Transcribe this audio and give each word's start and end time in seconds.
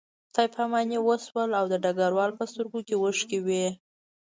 خدای 0.31 0.49
پاماني 0.55 0.97
وشوه 1.01 1.43
او 1.59 1.65
د 1.71 1.73
ډګروال 1.83 2.31
په 2.37 2.43
سترګو 2.51 2.79
کې 2.87 2.95
اوښکې 2.97 3.39
وې 3.45 3.65